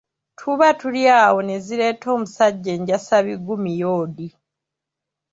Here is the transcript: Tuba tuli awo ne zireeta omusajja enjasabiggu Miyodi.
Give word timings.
Tuba 0.37 0.67
tuli 0.79 1.01
awo 1.23 1.39
ne 1.47 1.55
zireeta 1.65 2.07
omusajja 2.15 2.69
enjasabiggu 2.77 3.55
Miyodi. 3.63 4.27